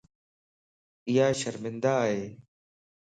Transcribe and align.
ايا 1.07 1.27
شرمندا 1.39 1.93
ائي. 2.05 2.23